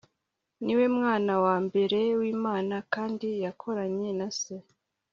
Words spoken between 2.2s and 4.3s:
imana kandi yakoranye na